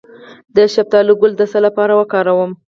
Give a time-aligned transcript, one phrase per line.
[0.55, 2.51] د شفتالو ګل د څه لپاره وکاروم؟